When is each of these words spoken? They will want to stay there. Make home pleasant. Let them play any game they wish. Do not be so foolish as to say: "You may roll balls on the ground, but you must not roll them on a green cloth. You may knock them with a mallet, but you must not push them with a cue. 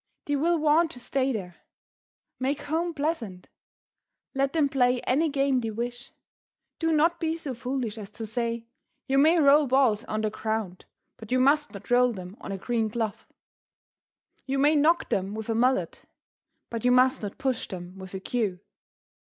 They 0.25 0.35
will 0.35 0.57
want 0.57 0.89
to 0.93 0.99
stay 0.99 1.31
there. 1.31 1.57
Make 2.39 2.61
home 2.63 2.91
pleasant. 2.91 3.49
Let 4.33 4.53
them 4.53 4.67
play 4.67 4.99
any 5.01 5.29
game 5.29 5.61
they 5.61 5.69
wish. 5.69 6.11
Do 6.79 6.91
not 6.91 7.19
be 7.19 7.37
so 7.37 7.53
foolish 7.53 7.99
as 7.99 8.09
to 8.17 8.25
say: 8.25 8.65
"You 9.07 9.19
may 9.19 9.37
roll 9.37 9.67
balls 9.67 10.03
on 10.05 10.21
the 10.21 10.31
ground, 10.31 10.85
but 11.17 11.31
you 11.31 11.39
must 11.39 11.71
not 11.75 11.91
roll 11.91 12.13
them 12.13 12.35
on 12.41 12.51
a 12.51 12.57
green 12.57 12.89
cloth. 12.89 13.31
You 14.47 14.57
may 14.57 14.75
knock 14.75 15.09
them 15.09 15.35
with 15.35 15.49
a 15.49 15.53
mallet, 15.53 16.03
but 16.71 16.83
you 16.83 16.89
must 16.89 17.21
not 17.21 17.37
push 17.37 17.67
them 17.67 17.99
with 17.99 18.15
a 18.15 18.19
cue. 18.19 18.59